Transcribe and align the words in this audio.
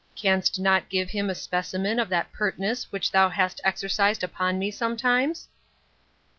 Can'st 0.15 0.59
not 0.59 0.89
give 0.89 1.11
him 1.11 1.29
a 1.29 1.35
specimen 1.35 1.99
of 1.99 2.09
that 2.09 2.31
pertness 2.33 2.91
which 2.91 3.11
thou 3.11 3.29
hast 3.29 3.61
exercised 3.63 4.23
upon 4.23 4.57
me 4.57 4.71
sometimes? 4.71 5.47